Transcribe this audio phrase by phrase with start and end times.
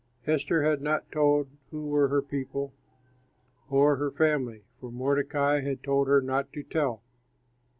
[0.25, 2.73] Esther had not told who were her people
[3.69, 7.03] or her family, for Mordecai had told her not to tell.